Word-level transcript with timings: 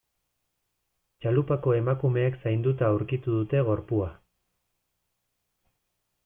Txalupako 1.25 1.75
emakumeek 1.79 2.39
zainduta 2.45 2.87
aurkitu 2.95 3.37
dute 3.37 3.61
gorpua. 3.69 4.09